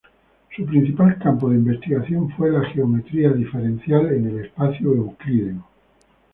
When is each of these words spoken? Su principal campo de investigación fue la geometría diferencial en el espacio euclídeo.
Su 0.55 0.65
principal 0.65 1.19
campo 1.19 1.47
de 1.51 1.57
investigación 1.57 2.31
fue 2.31 2.49
la 2.49 2.65
geometría 2.71 3.29
diferencial 3.33 4.07
en 4.11 4.29
el 4.35 4.45
espacio 4.45 4.95
euclídeo. 4.95 5.63